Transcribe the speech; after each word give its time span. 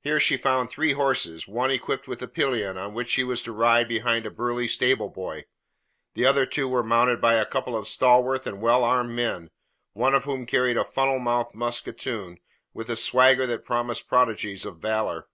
Here 0.00 0.18
she 0.18 0.38
found 0.38 0.70
three 0.70 0.92
horses, 0.92 1.46
one 1.46 1.70
equipped 1.70 2.08
with 2.08 2.20
the 2.20 2.26
pillion 2.26 2.78
on 2.78 2.94
which 2.94 3.10
she 3.10 3.22
was 3.22 3.42
to 3.42 3.52
ride 3.52 3.86
behind 3.86 4.24
a 4.24 4.30
burly 4.30 4.66
stableboy. 4.66 5.42
The 6.14 6.24
other 6.24 6.46
two 6.46 6.66
were 6.66 6.82
mounted 6.82 7.20
by 7.20 7.34
a 7.34 7.44
couple 7.44 7.76
of 7.76 7.86
stalwart 7.86 8.46
and 8.46 8.62
well 8.62 8.82
armed 8.82 9.14
men, 9.14 9.50
one 9.92 10.14
of 10.14 10.24
whom 10.24 10.46
carried 10.46 10.78
a 10.78 10.86
funnel 10.86 11.18
mouthed 11.18 11.54
musketoon 11.54 12.38
with 12.72 12.88
a 12.88 12.96
swagger 12.96 13.46
that 13.46 13.66
promised 13.66 14.08
prodigies 14.08 14.64
of 14.64 14.78
valour. 14.78 15.28